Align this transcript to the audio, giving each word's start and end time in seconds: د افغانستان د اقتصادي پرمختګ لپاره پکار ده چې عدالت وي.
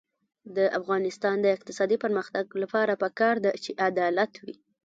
د 0.57 0.57
افغانستان 0.79 1.35
د 1.41 1.47
اقتصادي 1.55 1.97
پرمختګ 2.03 2.45
لپاره 2.61 2.93
پکار 3.03 3.35
ده 3.45 3.51
چې 3.63 3.71
عدالت 3.87 4.31
وي. 4.43 4.55